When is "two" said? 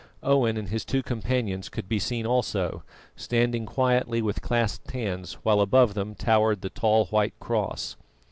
0.83-1.03